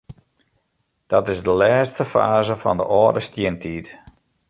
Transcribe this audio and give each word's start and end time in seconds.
Dat 1.11 1.27
is 1.33 1.41
de 1.47 1.53
lêste 1.61 2.03
faze 2.13 2.55
fan 2.61 2.77
de 2.81 2.85
âlde 3.01 3.21
stientiid. 3.29 3.87